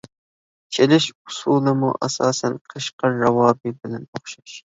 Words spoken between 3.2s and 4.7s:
راۋابى بىلەن ئوخشاش.